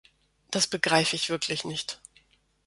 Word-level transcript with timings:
Das 0.49 0.65
begreife 0.65 1.15
ich 1.15 1.29
wirklich 1.29 1.63
nicht. 1.63 2.01